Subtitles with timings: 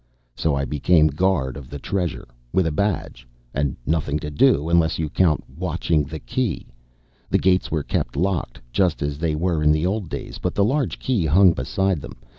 [0.33, 2.27] So I became guard of the Treasure.
[2.51, 3.27] With a badge.
[3.53, 6.65] And nothing to do unless you count watching the Key.
[7.29, 10.65] The gates were kept locked, just as they were in the old days, but the
[10.65, 12.13] large Key hung beside them.